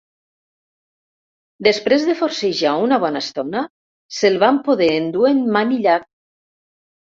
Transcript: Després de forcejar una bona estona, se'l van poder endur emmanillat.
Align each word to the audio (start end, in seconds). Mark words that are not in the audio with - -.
Després 1.67 2.07
de 2.07 2.15
forcejar 2.21 2.73
una 2.87 2.99
bona 3.05 3.23
estona, 3.27 3.63
se'l 4.23 4.41
van 4.47 4.61
poder 4.71 4.91
endur 4.97 5.31
emmanillat. 5.35 6.11